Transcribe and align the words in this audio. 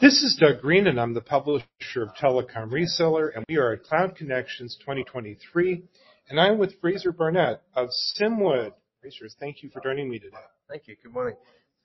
This 0.00 0.22
is 0.22 0.36
Doug 0.38 0.60
Green, 0.60 0.88
and 0.88 1.00
I'm 1.00 1.14
the 1.14 1.22
publisher 1.22 2.02
of 2.02 2.10
Telecom 2.20 2.70
Reseller, 2.70 3.34
and 3.34 3.46
we 3.48 3.56
are 3.56 3.72
at 3.72 3.82
Cloud 3.84 4.14
Connections 4.14 4.76
2023, 4.80 5.82
and 6.28 6.38
I'm 6.38 6.58
with 6.58 6.78
Fraser 6.82 7.12
Barnett 7.12 7.62
of 7.74 7.88
Simwood. 7.90 8.74
Fraser, 9.00 9.26
thank 9.40 9.62
you 9.62 9.70
for 9.70 9.80
joining 9.80 10.10
me 10.10 10.18
today. 10.18 10.36
Thank 10.68 10.86
you. 10.86 10.96
Good 11.02 11.14
morning. 11.14 11.34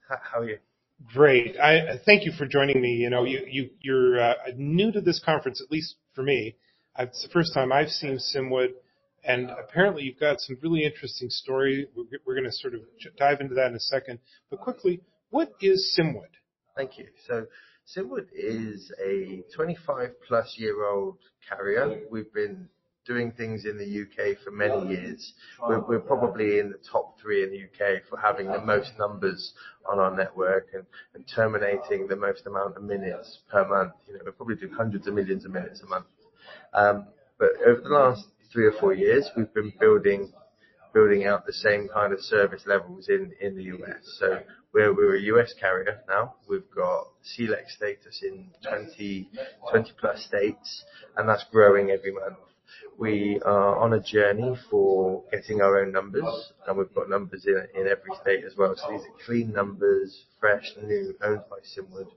How 0.10 0.40
are 0.40 0.50
you? 0.50 0.58
Great. 1.14 1.56
Thank 2.06 2.26
you 2.26 2.34
for 2.34 2.46
joining 2.46 2.82
me. 2.82 2.90
You 2.96 3.10
know, 3.10 3.24
you're 3.24 4.22
uh, 4.22 4.34
new 4.58 4.92
to 4.92 5.00
this 5.00 5.22
conference, 5.24 5.62
at 5.62 5.72
least 5.72 5.96
for 6.14 6.24
me. 6.24 6.58
It's 7.00 7.24
the 7.24 7.30
first 7.30 7.54
time 7.54 7.72
I've 7.72 7.90
seen 7.90 8.20
Simwood, 8.20 8.74
and 9.24 9.50
apparently 9.52 10.04
you've 10.04 10.20
got 10.20 10.42
some 10.42 10.58
really 10.62 10.84
interesting 10.84 11.30
story. 11.30 11.88
We're 12.26 12.36
gonna 12.36 12.52
sort 12.52 12.74
of 12.74 12.82
dive 13.18 13.40
into 13.40 13.56
that 13.56 13.68
in 13.68 13.76
a 13.76 13.80
second. 13.80 14.20
But 14.50 14.60
quickly, 14.60 15.00
what 15.30 15.54
is 15.62 15.96
Simwood? 15.96 16.28
Thank 16.76 16.98
you. 16.98 17.06
So 17.94 18.04
Simwood 18.04 18.28
is 18.34 18.92
a 19.04 19.44
25-plus 19.58 20.56
year-old 20.58 21.18
carrier. 21.48 22.02
We've 22.10 22.32
been 22.34 22.70
doing 23.06 23.32
things 23.34 23.66
in 23.66 23.78
the 23.78 23.86
U.K. 23.86 24.36
for 24.46 24.52
many 24.52 24.88
years. 24.88 25.34
We're 25.68 26.00
probably 26.00 26.60
in 26.60 26.70
the 26.70 26.78
top 26.90 27.20
three 27.20 27.44
in 27.44 27.50
the 27.50 27.58
U.K. 27.58 28.02
for 28.10 28.18
having 28.18 28.48
the 28.48 28.62
most 28.62 28.94
numbers 28.98 29.54
on 29.90 30.00
our 30.00 30.16
network 30.16 30.70
and 30.74 31.28
terminating 31.28 32.08
the 32.08 32.16
most 32.16 32.46
amount 32.46 32.78
of 32.78 32.84
minutes 32.84 33.40
per 33.50 33.68
month. 33.68 33.94
You 34.08 34.14
know, 34.14 34.20
we 34.26 34.32
probably 34.32 34.56
do 34.56 34.70
hundreds 34.74 35.08
of 35.08 35.14
millions 35.14 35.44
of 35.44 35.52
minutes 35.52 35.82
a 35.82 35.88
month. 35.88 36.06
Um, 36.74 37.08
but 37.38 37.50
over 37.66 37.82
the 37.82 37.90
last 37.90 38.26
three 38.54 38.68
or 38.68 38.74
four 38.74 38.94
years, 38.94 39.30
we've 39.36 39.54
been 39.54 39.74
building 39.80 40.32
out 41.26 41.46
the 41.46 41.54
same 41.54 41.88
kind 41.88 42.14
of 42.14 42.20
service 42.20 42.64
levels 42.66 43.08
in 43.10 43.32
in 43.40 43.56
the 43.56 43.64
U.S. 43.64 44.18
So 44.20 44.40
we're 44.74 44.94
we're 44.94 45.16
a 45.16 45.22
U.S. 45.22 45.54
carrier 45.60 46.02
now. 46.08 46.36
We've 46.48 46.70
got 46.76 47.08
CLEC 47.24 47.70
status 47.70 48.24
in 48.24 48.50
20+ 48.66 49.28
20 49.72 49.92
plus 50.00 50.24
states, 50.26 50.84
and 51.18 51.28
that's 51.28 51.46
growing 51.52 51.92
every 51.92 52.14
month. 52.14 52.38
We 52.98 53.42
are 53.46 53.78
on 53.78 53.94
a 53.94 54.00
journey 54.02 54.56
for 54.70 55.24
getting 55.32 55.62
our 55.62 55.80
own 55.82 55.92
numbers, 55.92 56.54
and 56.68 56.78
we've 56.78 56.94
got 56.94 57.10
numbers 57.10 57.46
in 57.46 57.56
in 57.80 57.88
every 57.88 58.12
state 58.22 58.44
as 58.46 58.58
well. 58.58 58.76
So 58.76 58.92
these 58.92 59.02
are 59.02 59.26
clean 59.26 59.54
numbers, 59.54 60.26
fresh, 60.40 60.72
new, 60.84 61.16
owned 61.24 61.44
by 61.50 61.58
Simwood. 61.64 62.08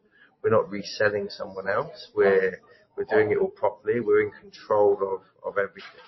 We're 0.42 0.50
not 0.50 0.70
reselling 0.70 1.28
someone 1.30 1.68
else. 1.68 2.08
We're 2.14 2.60
we're 2.96 3.04
doing 3.04 3.32
it 3.32 3.38
all 3.38 3.48
properly. 3.48 4.00
We're 4.00 4.22
in 4.22 4.30
control 4.40 4.98
of, 5.02 5.22
of 5.44 5.58
everything. 5.58 6.00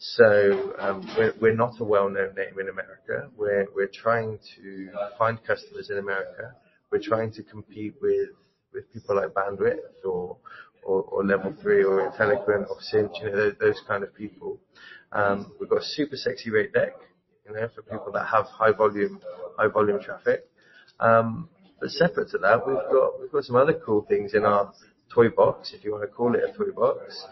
So, 0.00 0.74
um, 0.78 1.08
we're 1.40 1.54
not 1.54 1.80
a 1.80 1.84
well-known 1.84 2.34
name 2.36 2.60
in 2.60 2.68
America. 2.68 3.28
We're 3.36 3.66
we're 3.74 3.90
trying 3.92 4.38
to 4.56 4.90
find 5.18 5.42
customers 5.44 5.90
in 5.90 5.98
America. 5.98 6.54
We're 6.92 7.02
trying 7.02 7.32
to 7.32 7.42
compete 7.42 7.94
with 8.00 8.28
with 8.72 8.92
people 8.92 9.16
like 9.16 9.34
Bandwidth 9.34 10.04
or 10.04 10.36
or 10.84 11.24
Level 11.24 11.52
3 11.60 11.84
or 11.84 12.10
Inteliquent 12.10 12.70
or 12.70 12.76
Sinch, 12.80 13.12
you 13.20 13.30
know, 13.30 13.50
those 13.60 13.78
kind 13.86 14.02
of 14.02 14.14
people. 14.14 14.58
Um, 15.12 15.52
we've 15.60 15.68
got 15.68 15.82
a 15.82 15.84
super 15.84 16.16
sexy 16.16 16.50
rate 16.50 16.72
deck, 16.72 16.94
you 17.46 17.52
know, 17.52 17.68
for 17.74 17.82
people 17.82 18.10
that 18.12 18.26
have 18.26 18.46
high 18.46 18.72
volume 18.72 19.20
high 19.58 19.66
volume 19.66 20.00
traffic. 20.00 20.46
Um, 21.00 21.48
but 21.80 21.90
separate 21.90 22.30
to 22.30 22.38
that, 22.38 22.66
we've 22.66 23.32
got 23.32 23.44
some 23.44 23.56
other 23.56 23.74
cool 23.84 24.06
things 24.08 24.34
in 24.34 24.44
our 24.44 24.72
toy 25.12 25.28
box, 25.28 25.72
if 25.74 25.84
you 25.84 25.92
wanna 25.92 26.06
call 26.06 26.34
it 26.36 26.42
a 26.44 26.56
toy 26.56 26.70
box. 26.70 27.26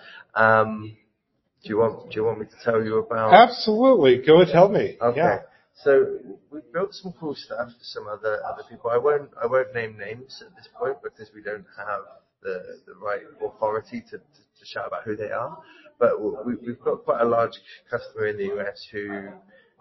Do 1.67 1.71
you 1.71 1.79
want 1.79 2.11
do 2.11 2.17
you 2.21 2.25
want 2.25 2.39
me 2.39 2.47
to 2.47 2.57
tell 2.63 2.81
you 2.83 2.99
about- 2.99 3.33
Absolutely. 3.35 4.25
Go 4.25 4.41
and 4.41 4.49
tell 4.51 4.69
me. 4.69 4.97
Okay. 5.01 5.17
Yeah. 5.19 5.41
So 5.75 6.19
we've 6.51 6.73
built 6.73 6.95
some 6.95 7.13
cool 7.19 7.35
stuff 7.35 7.69
for 7.69 7.85
some 7.85 8.07
other 8.07 8.41
other 8.45 8.63
people. 8.71 8.89
I 8.91 8.99
won't 8.99 9.31
I 9.43 9.47
won't 9.47 9.75
name 9.75 9.99
names 9.99 10.43
at 10.47 10.55
this 10.55 10.69
point 10.79 10.99
because 11.03 11.29
we 11.35 11.43
don't 11.43 11.67
have 11.77 12.03
the 12.43 12.79
the 12.87 12.95
right 13.03 13.23
authority 13.45 14.01
to 14.11 14.19
to 14.19 14.65
shout 14.65 14.87
about 14.87 15.03
who 15.03 15.17
they 15.17 15.33
are. 15.33 15.59
But 15.99 16.13
we've 16.47 16.81
got 16.81 17.05
quite 17.05 17.21
a 17.23 17.25
large 17.25 17.59
customer 17.91 18.27
in 18.29 18.37
the 18.37 18.45
U.S. 18.57 18.87
who 18.93 19.29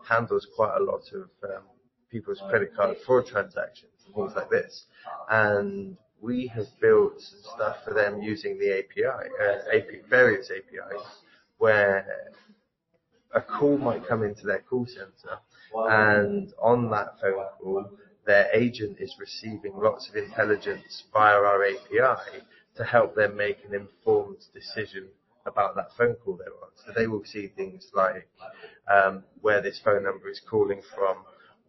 handles 0.08 0.48
quite 0.56 0.76
a 0.78 0.84
lot 0.84 1.04
of 1.14 1.30
um, 1.44 1.64
people's 2.10 2.42
credit 2.50 2.76
card 2.76 2.98
fraud 3.06 3.28
transactions 3.28 3.92
and 4.06 4.16
things 4.16 4.32
like 4.36 4.50
this. 4.50 4.86
And 5.30 5.98
we 6.22 6.48
have 6.56 6.68
built 6.82 7.22
some 7.22 7.40
stuff 7.56 7.76
for 7.86 7.94
them 7.94 8.22
using 8.22 8.58
the 8.58 8.80
API, 8.80 9.04
uh, 9.06 10.10
various 10.10 10.50
APIs, 10.50 11.06
where 11.58 12.06
a 13.34 13.42
call 13.42 13.78
might 13.78 14.08
come 14.08 14.24
into 14.24 14.46
their 14.46 14.62
call 14.62 14.86
center, 14.86 15.40
and 15.90 16.54
on 16.62 16.90
that 16.92 17.20
phone 17.22 17.46
call, 17.60 17.90
their 18.26 18.50
agent 18.54 18.98
is 19.00 19.16
receiving 19.20 19.74
lots 19.76 20.10
of 20.10 20.16
intelligence 20.16 21.04
via 21.14 21.36
our 21.36 21.64
API 21.64 22.42
to 22.76 22.84
help 22.84 23.16
them 23.16 23.36
make 23.36 23.64
an 23.66 23.76
informed 23.76 24.44
decision 24.54 25.08
about 25.46 25.76
that 25.76 25.90
phone 25.98 26.16
call 26.16 26.38
they're 26.38 26.48
on. 26.48 26.70
So 26.86 26.92
they 26.96 27.08
will 27.08 27.24
see 27.24 27.48
things 27.48 27.92
like 27.94 28.28
um, 28.92 29.24
where 29.42 29.62
this 29.62 29.80
phone 29.84 30.04
number 30.04 30.30
is 30.30 30.42
calling 30.50 30.82
from, 30.96 31.18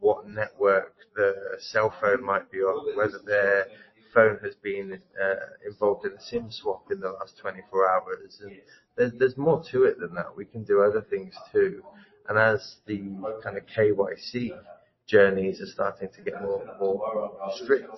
what 0.00 0.28
network 0.28 0.94
the 1.14 1.34
cell 1.58 1.92
phone 2.00 2.24
might 2.24 2.50
be 2.50 2.58
on, 2.58 2.96
whether 2.96 3.18
their 3.24 3.66
phone 4.12 4.38
has 4.42 4.54
been 4.54 5.00
uh, 5.22 5.34
involved 5.66 6.06
in 6.06 6.12
a 6.12 6.20
SIM 6.20 6.50
swap 6.50 6.90
in 6.90 7.00
the 7.00 7.10
last 7.10 7.38
24 7.38 7.88
hours. 7.88 8.40
And 8.42 8.52
there's 8.96 9.12
there's 9.18 9.36
more 9.36 9.62
to 9.72 9.84
it 9.84 9.98
than 10.00 10.14
that. 10.14 10.36
We 10.36 10.44
can 10.44 10.64
do 10.64 10.82
other 10.82 11.02
things, 11.02 11.34
too. 11.52 11.82
And 12.28 12.38
as 12.38 12.76
the 12.86 12.98
kind 13.42 13.56
of 13.56 13.64
KYC 13.66 14.58
journeys 15.06 15.60
are 15.60 15.66
starting 15.66 16.08
to 16.16 16.22
get 16.22 16.42
more 16.42 16.64
more 16.80 17.50
strict 17.54 17.94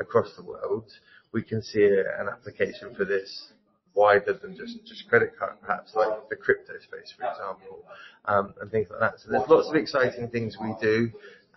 across 0.00 0.34
the 0.36 0.42
world, 0.42 0.90
we 1.32 1.42
can 1.42 1.62
see 1.62 1.84
an 1.84 2.28
application 2.28 2.94
for 2.94 3.04
this 3.04 3.52
wider 3.94 4.32
than 4.32 4.56
just 4.56 5.08
credit 5.08 5.36
card, 5.38 5.54
perhaps 5.60 5.94
like 5.94 6.28
the 6.28 6.36
crypto 6.36 6.74
space, 6.78 7.12
for 7.18 7.26
example, 7.28 7.84
um, 8.26 8.54
and 8.60 8.70
things 8.70 8.88
like 8.90 9.00
that. 9.00 9.20
So 9.20 9.30
there's 9.30 9.48
lots 9.48 9.68
of 9.68 9.74
exciting 9.74 10.28
things 10.28 10.56
we 10.60 10.74
do 10.80 11.10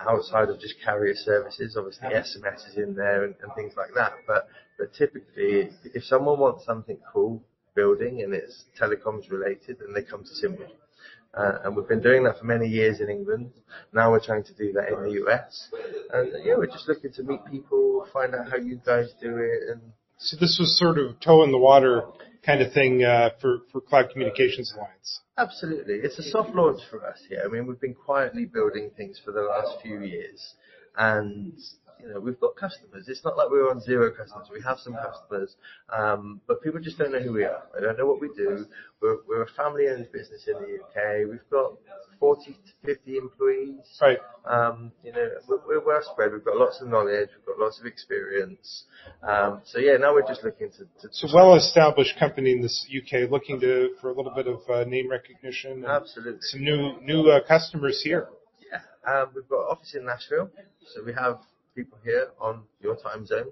outside 0.08 0.50
of 0.50 0.60
just 0.60 0.76
carrier 0.84 1.16
services. 1.16 1.76
Obviously, 1.78 2.10
SMS 2.10 2.70
is 2.70 2.78
in 2.78 2.96
there 2.96 3.24
and 3.26 3.36
things 3.56 3.74
like 3.78 3.94
that. 3.96 4.14
But 4.28 4.48
but 4.78 4.94
typically, 4.94 5.70
if 5.94 6.04
someone 6.04 6.40
wants 6.40 6.66
something 6.66 6.98
cool 7.12 7.44
building 7.76 8.22
and 8.22 8.34
it's 8.34 8.66
telecoms 8.80 9.30
related, 9.32 9.78
then 9.80 9.94
they 9.94 10.02
come 10.04 10.24
to 10.24 10.30
Simwood. 10.36 10.72
Uh, 11.34 11.60
and 11.64 11.76
we've 11.76 11.88
been 11.88 12.02
doing 12.02 12.24
that 12.26 12.38
for 12.38 12.46
many 12.46 12.68
years 12.68 13.00
in 13.00 13.10
England. 13.10 13.52
Now 13.94 14.12
we're 14.12 14.20
trying 14.20 14.44
to 14.44 14.54
do 14.54 14.74
that 14.74 14.90
in 14.90 15.04
the 15.04 15.12
U.S. 15.12 15.70
And, 16.14 16.34
yeah, 16.44 16.56
we're 16.58 16.66
just 16.68 16.90
looking 16.90 17.14
to 17.14 17.24
meet 17.24 17.40
people, 17.50 18.06
find 18.12 18.36
out 18.36 18.50
how 18.50 18.58
you 18.58 18.82
guys 18.86 19.14
do 19.22 19.38
it, 19.38 19.70
and- 19.72 19.94
So 20.24 20.38
this 20.40 20.58
was 20.60 20.78
sort 20.78 21.00
of 21.00 21.20
toe 21.20 21.44
in 21.44 21.52
the 21.52 21.58
water 21.58 22.04
kind 22.46 22.62
of 22.62 22.72
thing, 22.74 23.04
uh, 23.04 23.30
for 23.42 23.82
Cloud 23.82 24.12
Communications 24.12 24.72
Alliance? 24.76 25.22
Absolutely. 25.36 25.96
It's 25.96 26.20
a 26.20 26.24
soft 26.24 26.54
launch 26.54 26.82
for 26.92 27.04
us 27.06 27.18
here. 27.28 27.42
I 27.44 27.48
mean, 27.48 27.66
we've 27.66 27.80
been 27.82 27.96
quietly 27.96 28.46
building 28.46 28.92
things 28.96 29.20
for 29.24 29.32
the 29.32 29.42
last 29.42 29.82
few 29.82 30.02
years, 30.02 30.54
and, 30.96 31.54
you 32.02 32.14
know, 32.14 32.20
we've 32.20 32.40
got 32.40 32.56
customers. 32.56 33.08
It's 33.08 33.24
not 33.24 33.38
like 33.38 33.50
we're 33.50 33.70
on 33.70 33.80
zero 33.80 34.12
customers. 34.12 34.48
We 34.52 34.62
have 34.62 34.80
some 34.80 34.94
customers, 34.94 35.56
um, 35.96 36.42
but 36.48 36.62
people 36.62 36.80
just 36.80 36.98
don't 36.98 37.12
know 37.12 37.20
who 37.20 37.34
we 37.34 37.44
are. 37.44 37.64
They 37.74 37.82
don't 37.82 37.98
know 37.98 38.06
what 38.06 38.22
we 38.22 38.30
do. 38.36 38.66
We're 39.02 39.44
a 39.44 39.48
family-owned 39.58 40.10
business 40.12 40.48
in 40.48 40.62
the 40.62 40.68
U.K. 40.68 41.26
We've 41.26 41.50
got 41.50 41.74
40 42.20 42.52
to 42.52 42.96
50 42.96 43.18
employees. 43.18 43.80
Right. 44.00 44.20
Um, 44.46 44.92
you 45.04 45.12
know, 45.12 45.28
we're 45.48 45.84
well 45.84 46.02
spread. 46.04 46.32
We've 46.32 46.46
got 46.46 46.56
lots 46.56 46.80
of 46.82 46.88
knowledge, 46.88 47.30
we've 47.36 47.46
got 47.46 47.64
lots 47.64 47.80
of 47.80 47.88
experience. 47.88 48.84
Um, 49.28 49.62
so 49.66 49.80
yeah, 49.80 49.98
now 49.98 50.14
we're 50.14 50.28
just 50.28 50.44
looking 50.44 50.70
to 50.70 51.10
So 51.12 51.28
well-established 51.34 52.20
company 52.20 52.52
in 52.52 52.62
this 52.62 52.86
U.K., 52.90 53.28
looking 53.30 53.60
to 53.62 53.96
for 54.00 54.12
a 54.12 54.14
little 54.14 54.34
bit 54.36 54.48
of 54.48 54.60
uh, 54.70 54.84
name 54.84 55.10
recognition? 55.10 55.84
Absolutely. 55.86 56.42
Some 56.42 56.62
new 56.62 57.30
uh, 57.30 57.40
customers 57.48 58.02
here. 58.04 58.28
Yeah. 58.72 59.26
We've 59.36 59.48
got 59.50 59.62
an 59.62 59.68
office 59.72 59.96
in 59.96 60.06
Nashville, 60.06 60.50
so 60.94 61.04
we 61.04 61.14
have 61.14 61.40
people 61.76 61.98
here 62.04 62.28
on 62.40 62.64
your 62.82 62.96
time 62.96 63.26
zone. 63.26 63.48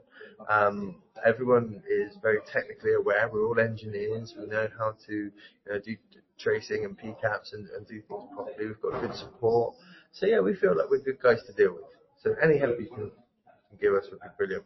Um, 0.50 1.02
everyone 1.26 1.82
is 1.90 2.16
very 2.22 2.40
technically 2.52 2.94
aware. 2.94 3.30
We're 3.32 3.46
all 3.46 3.60
engineers. 3.60 4.34
We 4.38 4.48
know 4.48 4.68
how 4.78 4.96
to 5.08 5.32
do 5.84 5.96
tracing 6.40 6.86
and 6.86 6.98
PCAPs 6.98 7.54
and 7.54 7.68
do 7.88 8.02
things 8.02 8.24
properly. 8.34 8.68
We've 8.68 8.82
got 8.82 9.02
good 9.02 9.16
support. 9.16 9.76
So 10.12 10.26
yeah, 10.26 10.40
we 10.40 10.56
feel 10.56 10.76
like 10.76 10.90
we're 10.90 11.02
good 11.02 11.22
guys 11.22 11.40
to 11.48 11.54
deal 11.54 11.74
with. 11.74 11.84
So 12.24 12.36
any 12.42 12.58
help 12.58 12.80
you 12.80 12.90
can 12.94 13.12
give 13.80 13.94
us 13.94 14.06
would 14.12 14.20
be 14.20 14.28
brilliant. 14.38 14.64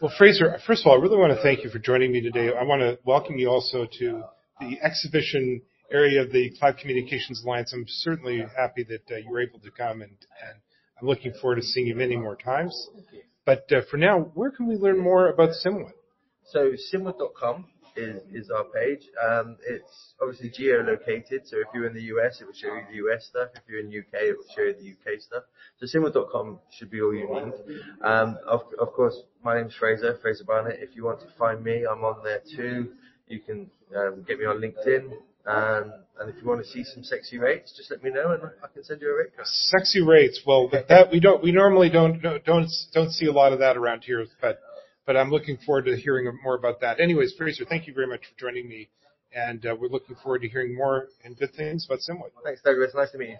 Well, 0.00 0.12
Fraser, 0.16 0.58
first 0.66 0.82
of 0.82 0.86
all, 0.86 0.98
I 0.98 1.02
really 1.02 1.16
want 1.16 1.36
to 1.36 1.42
thank 1.42 1.64
you 1.64 1.70
for 1.70 1.78
joining 1.78 2.12
me 2.12 2.20
today. 2.20 2.50
I 2.54 2.62
want 2.62 2.80
to 2.82 2.98
welcome 3.04 3.36
you 3.36 3.48
also 3.50 3.86
to 3.98 4.22
the 4.60 4.78
exhibition 4.82 5.60
area 5.90 6.22
of 6.22 6.30
the 6.30 6.50
Cloud 6.58 6.78
Communications 6.78 7.42
Alliance. 7.44 7.72
I'm 7.72 7.84
certainly 7.88 8.44
happy 8.56 8.84
that 8.84 9.10
uh, 9.10 9.16
you 9.18 9.30
were 9.30 9.40
able 9.40 9.58
to 9.60 9.70
come, 9.70 10.02
and 10.02 10.12
I'm 11.00 11.06
looking 11.06 11.32
forward 11.40 11.56
to 11.56 11.62
seeing 11.62 11.86
you 11.86 11.94
many 11.94 12.16
more 12.16 12.36
times. 12.36 12.88
But, 13.44 13.70
for 13.90 13.96
now, 13.96 14.20
where 14.34 14.50
can 14.50 14.66
we 14.66 14.76
learn 14.76 14.98
more 14.98 15.28
about 15.28 15.50
Simwood? 15.54 15.92
So 16.50 16.72
Simwood.com 16.92 17.66
is, 17.96 18.22
is 18.32 18.50
our 18.50 18.64
page. 18.64 19.02
Um, 19.26 19.56
it's 19.66 20.14
obviously 20.20 20.50
geolocated, 20.50 21.46
so 21.46 21.58
if 21.58 21.66
you're 21.74 21.86
in 21.86 21.94
the 21.94 22.02
US, 22.14 22.40
it 22.40 22.46
will 22.46 22.54
show 22.54 22.74
you 22.74 22.82
the 22.90 23.08
US 23.08 23.26
stuff. 23.26 23.48
If 23.54 23.62
you're 23.68 23.80
in 23.80 23.90
the 23.90 23.98
UK, 23.98 24.28
it 24.28 24.36
will 24.36 24.54
show 24.54 24.62
you 24.62 24.74
the 24.74 25.12
UK 25.12 25.20
stuff. 25.20 25.44
So 25.78 25.86
simwood.com 25.86 26.58
should 26.78 26.90
be 26.90 27.00
all 27.00 27.14
you 27.14 27.28
need. 27.28 27.80
Um, 28.02 28.38
of, 28.46 28.62
of 28.80 28.92
course, 28.92 29.16
my 29.42 29.56
name's 29.56 29.74
Fraser, 29.74 30.18
Fraser 30.22 30.44
Barnett. 30.44 30.78
If 30.80 30.96
you 30.96 31.04
want 31.04 31.20
to 31.20 31.26
find 31.38 31.62
me, 31.62 31.84
I'm 31.90 32.04
on 32.04 32.22
there 32.24 32.42
too. 32.56 32.92
You 33.28 33.40
can 33.40 33.70
um, 33.96 34.24
get 34.26 34.38
me 34.38 34.44
on 34.46 34.60
LinkedIn. 34.60 35.12
Um, 35.46 35.94
and 36.20 36.28
if 36.28 36.36
you 36.42 36.48
want 36.48 36.62
to 36.62 36.70
see 36.70 36.84
some 36.84 37.02
sexy 37.02 37.38
rates, 37.38 37.72
just 37.76 37.90
let 37.90 38.02
me 38.02 38.10
know 38.10 38.32
and 38.32 38.42
I 38.62 38.66
can 38.72 38.84
send 38.84 39.00
you 39.00 39.10
a 39.10 39.16
rate 39.16 39.34
card. 39.34 39.46
Sexy 39.46 40.02
rates. 40.02 40.40
Well, 40.46 40.68
that 40.70 41.10
we 41.10 41.20
don't 41.20 41.42
we 41.42 41.52
normally 41.52 41.88
don't 41.88 42.20
don't 42.44 42.68
don't 42.92 43.10
see 43.10 43.26
a 43.26 43.32
lot 43.32 43.52
of 43.52 43.60
that 43.60 43.76
around 43.76 44.02
here, 44.04 44.26
but 44.42 44.60
but 45.06 45.16
I'm 45.16 45.30
looking 45.30 45.56
forward 45.64 45.86
to 45.86 45.96
hearing 45.96 46.30
more 46.42 46.54
about 46.54 46.80
that. 46.82 47.00
Anyways, 47.00 47.34
Fraser, 47.38 47.64
thank 47.64 47.86
you 47.86 47.94
very 47.94 48.06
much 48.06 48.20
for 48.20 48.38
joining 48.38 48.68
me, 48.68 48.90
and 49.32 49.64
uh, 49.64 49.74
we're 49.78 49.88
looking 49.88 50.16
forward 50.16 50.42
to 50.42 50.48
hearing 50.48 50.76
more 50.76 51.06
and 51.24 51.38
good 51.38 51.54
things 51.54 51.86
about 51.86 52.00
Simwood. 52.00 52.32
Thanks, 52.44 52.60
Douglas. 52.62 52.92
Nice 52.94 53.10
to 53.12 53.18
meet 53.18 53.30
you. 53.30 53.38